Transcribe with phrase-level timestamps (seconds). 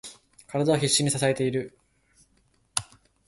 [0.47, 1.77] 体は必死に支えている。